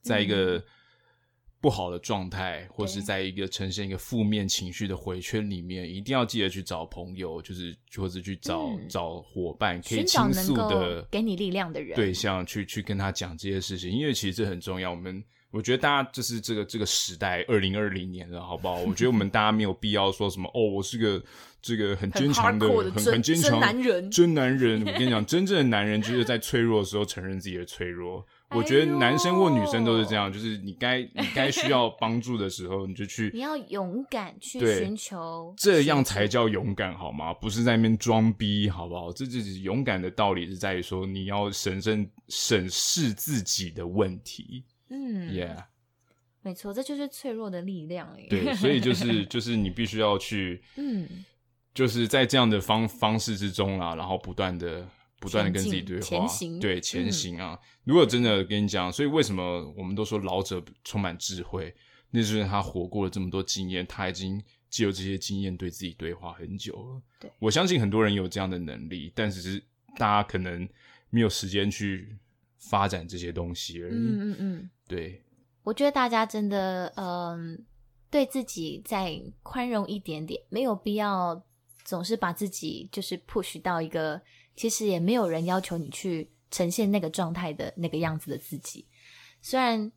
[0.00, 0.64] 在一个、嗯。
[1.62, 14.90] 不好的状态，或是在一个呈现一个负面情绪的回圈里面，一定要记得去找朋友，就是或者去找、嗯、找伙伴，可以倾诉的，给你力量的人对象，去去跟他讲这些事情，因为其实这很重要。
[14.90, 15.22] 我们
[15.52, 18.78] 我觉得大家就是这个这个时代，二零二零年了，好不好？
[18.80, 21.22] 我觉得我们大家没有必要说什么哦，我是个
[21.60, 24.80] 这个很坚强的、很很，很坚强男人，真男人。
[24.80, 28.26] 我跟你讲， 真正的男人就是在脆弱的时候承认自己的脆弱。
[28.54, 33.30] 我觉得男生或女生都是这样，就是你该你该需要 帮助的时候，你就去。
[33.32, 37.32] 你要勇敢去寻求，这样才叫勇敢，好吗？
[37.34, 39.12] 不是在那边装逼，好不好？
[39.12, 44.64] 这就是勇敢的道理，是在于说你要审慎审视自己的问题。
[44.90, 45.64] 嗯，Yeah，
[46.42, 48.14] 没错，这就是脆弱的力量。
[48.28, 51.08] 对，所以就是 就是你必须要去，嗯，
[51.74, 54.86] 就是在这样的方方式之中啦，然后不断的。
[55.22, 57.56] 不断的跟自己对话，前行对前行啊！
[57.62, 61.72] 嗯、如果真的跟你讲，所以为什么我们都说老者充满智慧？
[62.10, 67.02] 那就是他活过了这么多经验，他已经借由这些经验对自己对话很久了。
[67.20, 69.62] 对，我相信很多人有这样的能力，但只是
[69.96, 70.68] 大家可能
[71.08, 72.18] 没有时间去
[72.58, 73.94] 发展这些东西而已。
[73.94, 75.22] 嗯嗯嗯，对。
[75.62, 77.64] 我觉得大家真的，嗯，
[78.10, 81.40] 对自己再宽容一点点，没有必要
[81.84, 84.20] 总是把自己就是 push 到一个。
[84.56, 88.86] 其实也没有人要求你去呈现那个状态的那个样子的自己，
[89.40, 89.90] 虽然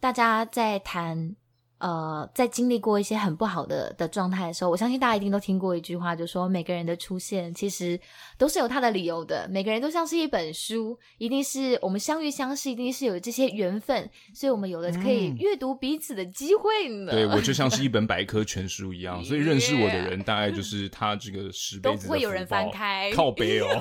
[0.00, 1.36] 大家在谈。
[1.84, 8.00] 呃，在经历过一些很不好的的状态的时候，我相信大家一定都听过一句话，就是说每个人的出现其实
[8.38, 9.46] 都是有他的理由的。
[9.50, 17.12] 每个人都像是一本书，一定是我们相遇相识，一定是有这些缘分，所以我们有了可以阅读彼此的机会呢。
[17.12, 23.68] 嗯、对，我就像是一本百科全书一样，所以认识我的人 大概就是他这个十辈子都不会有人翻开靠背哦。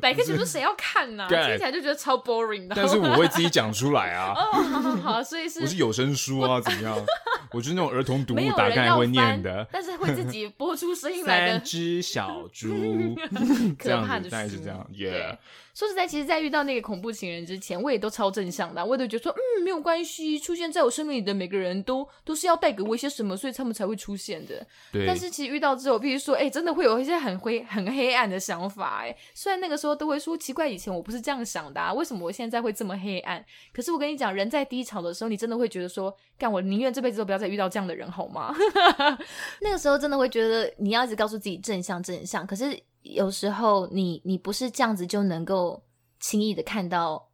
[0.00, 1.28] 百科全书谁要看呢、啊？
[1.28, 2.74] 听起来就觉得超 boring 的。
[2.74, 4.32] 但是我会自己讲出来啊。
[4.40, 5.81] 哦，好好好，所以是。
[5.82, 6.96] 是有声书啊，怎么样？
[7.50, 11.52] 我就是那种儿童读物，打开会念的，但是会自己播出声音来的。
[11.52, 12.72] 三只小猪，
[13.78, 14.88] 可怕的书，是这样。
[14.94, 15.36] Yeah.
[15.74, 24.66] 说实在，其实，在遇到那个恐怖情人之前，我也都超正向的，我也都觉得说，嗯，没有关系，出现在我生命里的每个人都都是要带给我一些什么，所以他们才会出现的。
[24.92, 25.06] 对。
[25.06, 33.42] 但是其实遇到之后，必须说，哎、欸，真的会有一些很灰、 很黑暗的想法，哎，虽然那个时候都会说奇怪，以前我不是这样想的，啊，为什么我现在会这么黑暗？
[33.72, 38.54] 可是我跟你讲，人在低潮的时候，你真的会觉得说，干，我宁愿这辈子都不要再遇到这样的人，好吗？
[39.60, 42.46] 那个时候真的会觉得，你要一直告诉自己正向、正向。
[42.46, 45.82] 可是有时候你，你你不是这样子就能够。
[46.24, 47.28] 轻易的看到，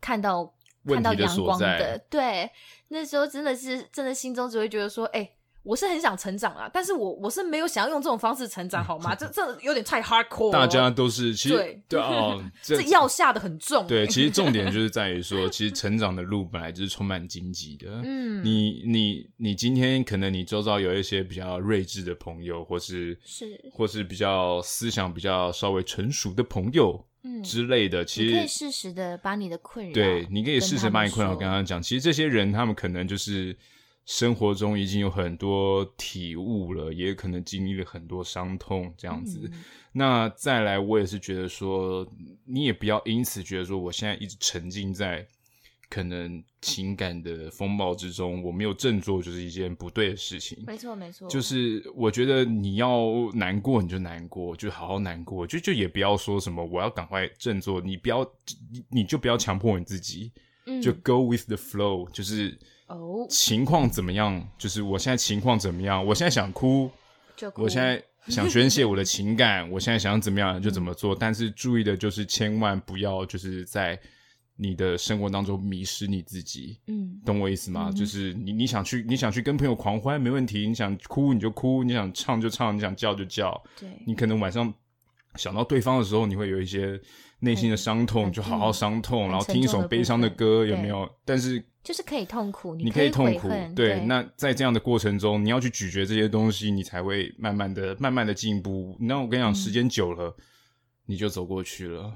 [0.00, 0.52] 看到
[0.84, 2.50] 看到阳光的，对，
[2.88, 9.14] 那时候真的是真的心中只会觉得说，哎、欸，我是很想成长啊，但是我我是没有想要用这种方式成长，好吗？
[9.14, 10.50] 这这有点太 hardcore。
[10.50, 13.86] 大家都是其实对对哦， 这药下的很重。
[13.86, 17.88] 对，其实重点就是在于说， 其实成长的路本来就是充满荆棘的。
[18.04, 27.04] 嗯，你你你今天可能你周遭有一些比较睿智的朋友，或是是或是比较思想比较稍微成熟的朋友。
[27.24, 31.80] 嗯，之类的，其实你可以适时的把你的困扰，对，你可以适时把你困扰跟他讲。
[31.80, 33.56] 其实这些人，他们可能就是
[34.04, 39.38] 生活中已经有很多体悟了，也可能经历了很多伤痛，这样子。
[39.44, 39.62] 嗯、
[39.92, 42.04] 那再来，我也是觉得说，
[42.44, 45.24] 你也不要因此觉得说，我现在一直沉浸在
[45.88, 50.58] 可能情感的风暴之中，我没有振作，就是一件不对的事情。
[50.66, 51.28] 没错，没错。
[51.28, 58.28] 就是我觉得你要难过，你就难过，就好好难过，就就也不要说什么我要赶快振作，你不要，
[58.90, 60.32] 你就不要强迫你自己，
[60.66, 62.58] 嗯、就 go with the flow，就是。
[62.96, 64.46] 哦，情况怎么样？
[64.58, 66.04] 就是我现在情况怎么样？
[66.04, 66.90] 我现在想哭，
[67.36, 67.62] 就哭。
[67.62, 71.14] 我现在想宣泄我的情感， 我现在想怎么样就怎么做。
[71.14, 73.98] 嗯、但是注意的就是，千万不要就是在
[74.56, 76.78] 你的生活当中迷失你自己。
[76.86, 77.86] 嗯，懂我意思吗？
[77.88, 83.60] 嗯、就是你你想去你想去跟朋友狂欢没问题，你想哭你就哭，你想唱就唱，你想叫就叫。
[83.80, 84.72] 对，你可能晚上
[85.36, 87.00] 想到对方的时候，你会有一些
[87.42, 91.08] 内心的伤痛，就好好伤痛，然后听一首悲伤的歌，有没有？
[91.24, 91.62] 但是。
[91.82, 93.98] 就是可以痛苦，你可，以痛苦，对。
[94.04, 98.96] 那在这样的过程中，你要去咀嚼这些东西，你才会慢慢的、慢慢的进步。
[99.00, 100.44] 那我跟你讲，时间久了，嗯、
[101.06, 102.14] 你就走过去了。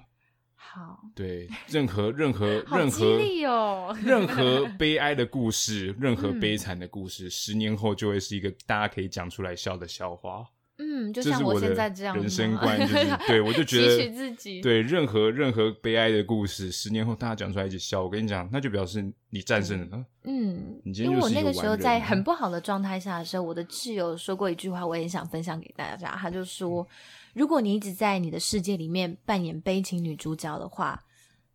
[0.55, 10.47] 好，对，任何、任何、任何、哦、任何 悲哀的故事，任何悲惨的故事，嗯、十年后就会是一个大家可以讲出来笑的笑话。
[10.79, 12.95] 嗯，就像我现在这样，人生观就是
[13.27, 20.05] 对，我就觉得，吸取自己，对任何任何悲哀的故事，十年后大家讲出来一起笑，我跟你讲，那就表示你战胜了。
[20.25, 26.11] 嗯，因为我那个时候在很不好的状态下的时候，我的挚友说过一句话，我也想分享给大家。
[26.11, 26.87] 他就说，
[27.33, 31.03] 如果你一直在你的世界里面扮演悲情女主角的话，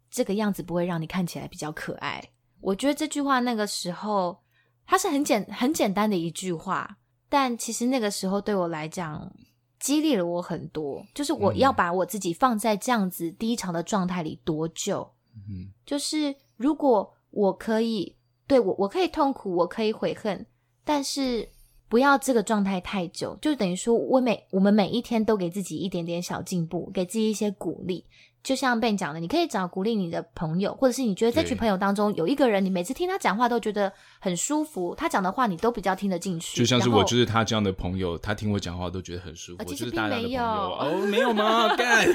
[0.10, 2.24] 这个样子不会让你看起来比较可爱。
[2.60, 4.40] 我觉得这句话那个时候，
[4.88, 6.98] 它是很简很简单的一句话。
[7.32, 9.34] 但其实那个时候对我来讲，
[9.80, 11.02] 激励了我很多。
[11.16, 15.10] 就是我要把我自己放在这样子低潮的状态里多久？
[15.34, 18.18] 嗯，就是如果我可以，
[18.48, 20.46] 对，我我可以痛苦，我可以悔恨，
[20.84, 21.48] 但是
[21.88, 23.38] 不要这个状态太久。
[23.42, 28.06] 就等于说我每我们每一天都给自己一点点小进步，给自己一些鼓励。
[28.44, 36.58] 就像被你讲的，你可以找鼓励你的朋友，或者是你觉得这群朋友当中有一个人，你每次听他讲话都觉得很舒服，他讲的话你都比较听得进去。
[36.58, 39.64] 就像是我就是他这样的朋友，他听我讲话都觉得很舒服。
[39.66, 41.74] 其实并没有 哦，没有吗？
[41.78, 42.08] 干，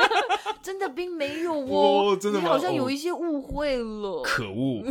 [0.62, 2.44] 真的并没有哦，真的吗？
[2.44, 4.22] 你好像有一些误会了。
[4.22, 4.82] 可恶！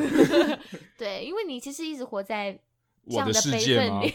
[0.97, 2.57] 对，因为你其实一直活在
[3.09, 4.13] 这样的悲愤里，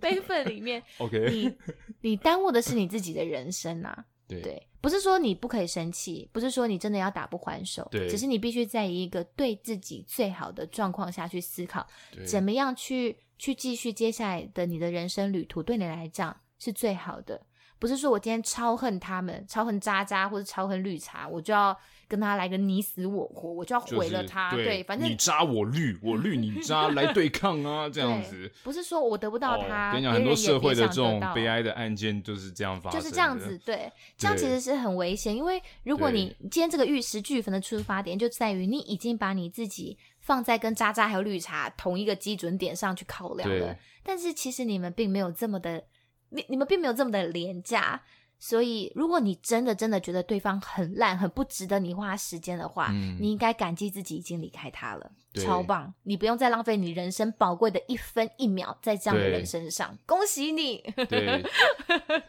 [0.00, 0.82] 悲愤里面。
[0.98, 1.54] OK，你
[2.00, 4.04] 你耽误的是你自己的人生啊。
[4.26, 4.40] 对。
[4.40, 11.86] 对不是说你不可以生气，不是说你真的要打不还手，对，只是你必须在一个对自己最好的状况下去思考，
[12.26, 17.40] 怎么样去去继续接下来的你的人生旅途，对你来讲是最好的。
[17.78, 21.74] 不是说我今天超恨他们，超恨渣渣或者超恨绿茶，我就要
[22.08, 24.50] 跟他来个你死我活，我就要毁了他。
[24.50, 28.50] 就是、对，对，反正你渣我绿，我绿你渣 来对抗啊，这样子。
[28.62, 33.58] 不是说我得不到他，跟你讲，很多社会的这种悲哀的案件就是这样发生，就是这样子。
[33.64, 45.84] 对，这样其实是很危险，因为如果你今天这个玉石俱焚的出发点就在于你已经把你自己放在跟渣渣还有绿茶同一个基准点上去考量了，但是其实你们并没有这么的。
[46.30, 48.02] 你你们并没有这么的廉价，
[48.38, 55.92] 所以如果你真的真的觉得对方很烂、很不值得你花时间的话，嗯、你应该感激自己已经离开他了，超棒！
[56.02, 60.82] 你不用再浪费你人生宝贵的一分一秒在这样的人身上，恭喜你！
[61.08, 61.42] 对，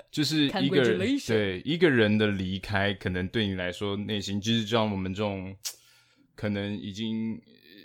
[0.10, 5.56] 就是 一个人对一个人的离开，可能对你来说内心就是像我们这种
[6.36, 7.38] 可能已经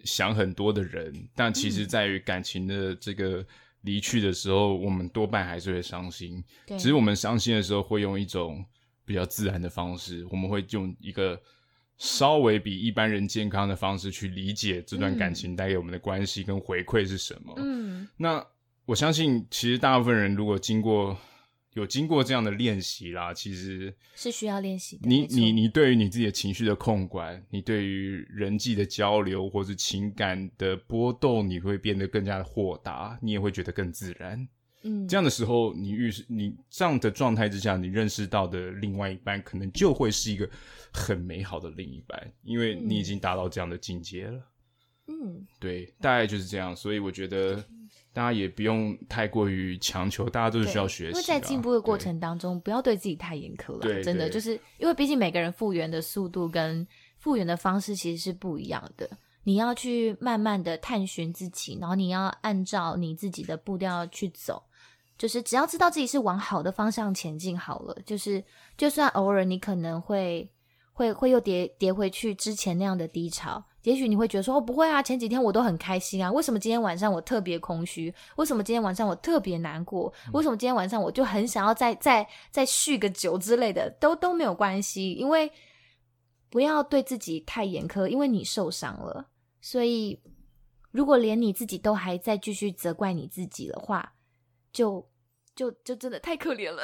[0.04, 3.38] 想很多的人，但其实在于感情的这个。
[3.40, 3.46] 嗯
[3.83, 6.43] 离去的时候，我们多半还是会伤心。
[6.66, 8.64] 对只是我们伤心的时候，会用一种
[9.05, 11.40] 比较自然的方式，我们会用一个
[11.99, 17.55] 稍微比一般人健康的方式去理解这段感情带给我们的关系跟回馈是什么。
[17.57, 18.45] 嗯，那
[18.87, 21.16] 我相信，其实大部分人如果经过。
[21.74, 25.09] 有经过这样的练习啦，其实是需要练习的。
[25.09, 34.48] 你你你对于你自己的情绪的控管，你对于人际的交流或是情感的波动，你会变得更加的豁达，你也会觉得更自然。
[34.83, 40.51] 嗯，这样的时候，你遇你这样的状态之下，你认识到的另外一半，可能就会是一个
[40.92, 44.42] 很美好的另一半，因为你已经达到这样的境界了。
[45.07, 46.74] 嗯，对，大概就是这样。
[46.74, 47.64] 所以我觉得。
[48.12, 51.11] 大家也不用太过于强求，大家都是需要学习。
[51.11, 53.80] 因为在进步的过程当中，不要对自己太严苛了。
[53.80, 56.86] 对，真的就是因为毕竟每个人复原的速度跟
[57.18, 59.08] 复原的方式其实是不一样的。
[59.44, 64.62] 你要去慢慢的探寻自己，然后你要按照你自己的步调去走。
[65.16, 67.96] 就是只要知道自己是往好的方向前进好了。
[68.04, 68.42] 就是
[68.76, 70.50] 就算偶尔你可能会。
[70.92, 73.64] 会会又跌跌回去之前那样的低潮。
[73.83, 78.14] 也许你会觉得说哦，不会啊，前几天我都很开心啊，为什么今天晚上我特别空虚？
[78.37, 80.12] 为什么今天晚上我特别难过？
[80.33, 83.91] 为什么今天晚上我就很想要再再再续个酒之类的？
[84.01, 85.51] 都都没有关系，因为
[86.49, 89.26] 不要对自己太严苛，因为你受伤了。
[89.61, 90.20] 所以
[90.91, 94.12] 如果连你自己都还在继续责怪你自己的话，
[94.72, 95.09] 就。
[95.61, 96.82] 就就真的太可怜了，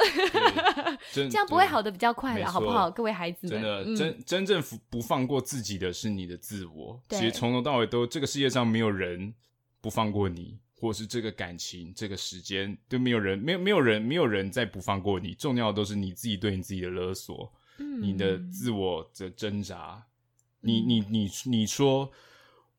[1.10, 2.90] 这样不会好的比较快了，好不好？
[2.90, 7.02] 各位孩子们，真的、嗯、真真正不放过自己的是你的自我。
[7.08, 9.32] 其实从头到尾都，这个世界上没有人
[9.80, 15.32] 不放过你，或是这个感情、这个时间都没有人，没有没有人，没有人再不放过你。
[15.32, 20.04] 重要的都是你自己对你自己的勒索，嗯、你的自我的挣扎。
[20.60, 22.12] 你你你你说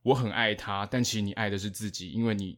[0.04, 2.56] 我很爱他，但其实你爱的是自己，因为你。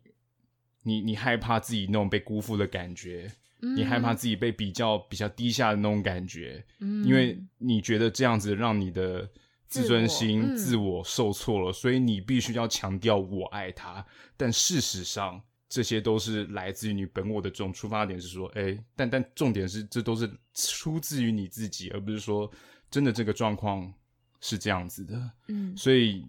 [0.84, 3.30] 你你害怕自己那种被辜负的感觉，
[3.62, 9.30] 嗯、你害怕自己被比较比较低下的那种感觉，嗯、因为你觉得这样子让你的
[9.68, 14.06] 自尊心、自我，自我受挫了，嗯、所以你必须要强调我爱他。
[14.38, 22.50] 但事实上，这些都是来自于你本我的这种出发点是说，哎、欸，但但重点是，这都是出自于你自己，而不是说
[22.90, 23.94] 真的这个状况
[24.40, 25.32] 是这样子的。
[25.50, 26.26] 嗯，所以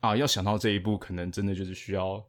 [0.00, 2.24] 啊，要想到这一步，可能真的就是需要。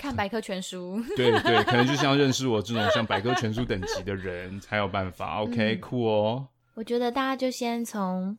[0.00, 5.42] 看百科全书， 对对，可能就像认识我这种像百科全书等级的人才有办法。
[5.42, 6.48] OK，酷哦。
[6.74, 8.38] 我觉得大家就先从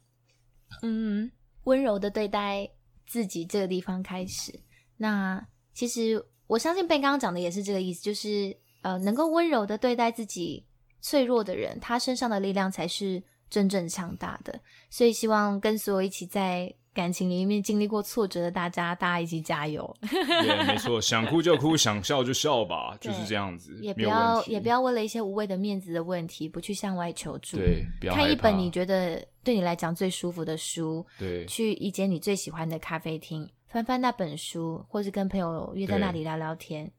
[0.81, 1.31] 嗯
[1.65, 2.67] 温柔的对待
[3.05, 4.59] 自己这个地方开始。
[4.97, 10.65] 那其实我相信 Ben 刚刚讲的也是这个意思，就是呃，能够温柔的对待自己
[10.99, 14.59] 脆弱的人，他身上的力量才是真正强大的。
[14.89, 16.73] 所以希望跟所有一起在。
[16.93, 19.95] 感情里面经历过挫折的大家，大家一起加油。
[20.01, 23.79] 对，没错， 想哭就哭，想笑就笑吧，就是这样子。
[23.81, 27.57] 也不要，也不要为了一些无谓的面子的问题，不去向外求助。
[27.57, 31.05] 对，看一本你觉得对你来讲最舒服的书。
[31.17, 36.91] 对，去一间你最喜欢的咖啡厅，翻翻那本书，或是跟朋友约在那里聊聊天，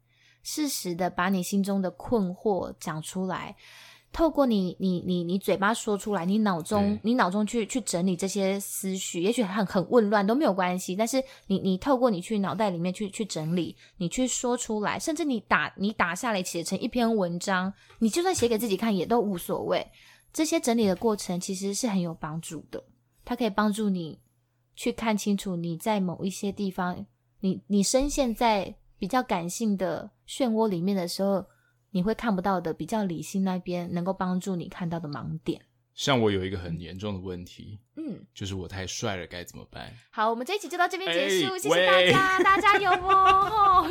[0.42, 3.54] 适时的把你心中的困惑讲出来。
[4.12, 10.94] 透过你，你，你，你嘴巴说出来，你脑中，你脑中去去整理这些思绪，也许很很混乱都没有关系。
[10.94, 19.86] 但是你，你透过你去脑袋里面去去整理，你去说出来，甚至你打你打下来写成一篇文章，你就算写给自己看也都无所谓。
[20.30, 22.84] 这些整理的过程其实是很有帮助的，
[23.24, 24.20] 它可以帮助你
[24.76, 27.06] 去看清楚你在某一些地方，
[27.40, 31.46] 你你深陷在比较感性的漩涡里面的时候。
[31.92, 35.62] 你会看不到的比较理性那边能够帮助你看到的盲点。
[35.94, 39.92] 像我有一个很严重的问题，嗯，就是我太帅了，该怎么办？
[40.10, 43.86] 好，我们这一集就到这边结束，欸、谢谢大家，大家加油哦！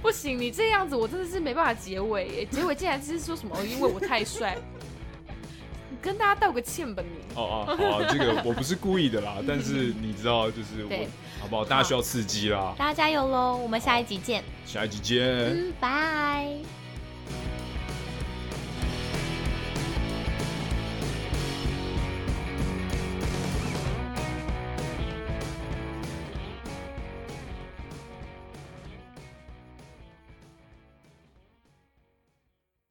[0.00, 3.60] 不行，你这样子我真的是没办法结尾耶，结尾竟然是说什么？
[3.64, 4.56] 因为我太帅。
[6.02, 11.06] 跟大家道个歉吧，你哦哦，好啊，这个 我不是故意的啦，但是你知道，就是我，
[11.40, 11.64] 好不好？
[11.64, 13.56] 大家需要刺激啦，大家加油喽！
[13.56, 16.79] 我们下一集见，下一集见，嗯，拜。